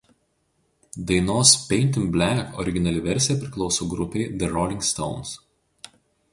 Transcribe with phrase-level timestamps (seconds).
[1.09, 5.39] Dainos „Paint It Black“ originali versija priklauso grupei „The Rolling Stones“.